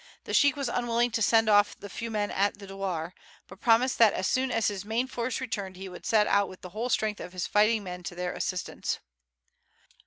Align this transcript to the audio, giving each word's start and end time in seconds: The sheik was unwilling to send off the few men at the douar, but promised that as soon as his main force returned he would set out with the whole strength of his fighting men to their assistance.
The 0.23 0.33
sheik 0.33 0.55
was 0.55 0.67
unwilling 0.67 1.11
to 1.11 1.21
send 1.21 1.47
off 1.47 1.79
the 1.79 1.87
few 1.87 2.09
men 2.09 2.31
at 2.31 2.57
the 2.57 2.65
douar, 2.65 3.13
but 3.47 3.61
promised 3.61 3.99
that 3.99 4.13
as 4.13 4.27
soon 4.27 4.49
as 4.49 4.67
his 4.67 4.83
main 4.83 5.05
force 5.05 5.39
returned 5.39 5.75
he 5.75 5.87
would 5.87 6.07
set 6.07 6.25
out 6.25 6.49
with 6.49 6.61
the 6.61 6.69
whole 6.69 6.89
strength 6.89 7.19
of 7.21 7.33
his 7.33 7.45
fighting 7.45 7.83
men 7.83 8.01
to 8.05 8.15
their 8.15 8.33
assistance. 8.33 8.97